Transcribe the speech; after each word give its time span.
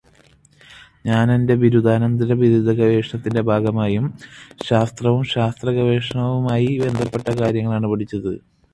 ഞാൻ 1.05 1.31
എന്റെ 1.31 1.55
ബിരുദാനന്തരബിരുദ 1.63 2.71
ഗവേഷണത്തിന്റെ 2.79 3.41
ഭാഗമായും 3.51 4.07
ശാസ്ത്രവും 4.69 5.23
ശാസ്ത്രഗവേഷണവുമായി 5.35 6.71
ബന്ധപ്പെട്ട 6.85 7.27
കാര്യങ്ങളാണ് 7.41 7.89
പഠിച്ചത്. 7.93 8.33